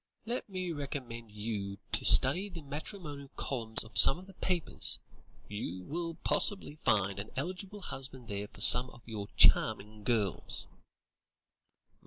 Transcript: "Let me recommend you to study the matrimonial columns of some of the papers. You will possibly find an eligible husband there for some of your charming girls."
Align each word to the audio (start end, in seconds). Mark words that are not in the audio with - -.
"Let 0.25 0.49
me 0.49 0.71
recommend 0.71 1.31
you 1.31 1.77
to 1.91 2.05
study 2.05 2.49
the 2.49 2.63
matrimonial 2.63 3.29
columns 3.35 3.83
of 3.83 3.99
some 3.99 4.17
of 4.17 4.25
the 4.25 4.33
papers. 4.33 4.97
You 5.47 5.83
will 5.83 6.15
possibly 6.23 6.77
find 6.83 7.19
an 7.19 7.29
eligible 7.35 7.81
husband 7.83 8.27
there 8.27 8.47
for 8.47 8.61
some 8.61 8.89
of 8.89 9.03
your 9.07 9.27
charming 9.37 10.03
girls." 10.03 10.65